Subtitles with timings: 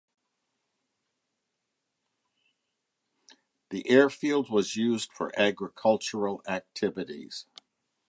[3.69, 7.45] The airfield was used for agricultural activities.